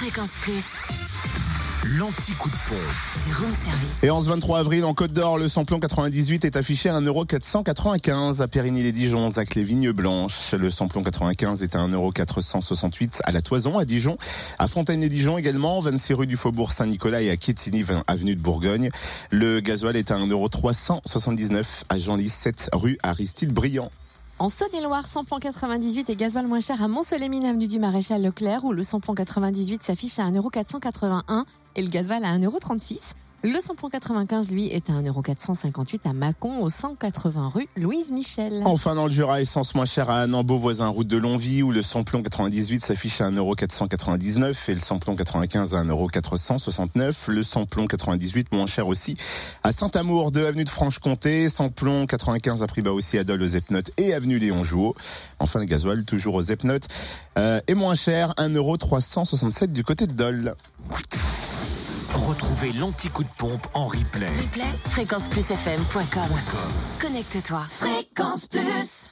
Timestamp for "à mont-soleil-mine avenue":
26.82-27.66